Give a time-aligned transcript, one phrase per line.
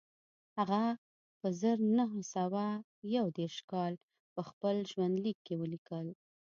[0.57, 0.81] هغه
[1.39, 2.65] په زر نه سوه
[3.15, 3.93] یو دېرش کال
[4.33, 6.07] په خپل ژوندلیک کې ولیکل